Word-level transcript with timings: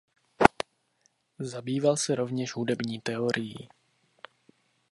Zabýval 1.39 1.97
se 1.97 2.15
rovněž 2.15 2.55
hudební 2.55 3.01
teorií. 3.01 3.67